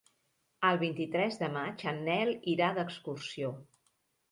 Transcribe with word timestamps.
El 0.69 0.79
vint-i-tres 0.83 1.37
de 1.43 1.51
maig 1.59 1.85
en 1.93 2.03
Nel 2.09 2.33
irà 2.55 2.73
d'excursió. 2.81 3.55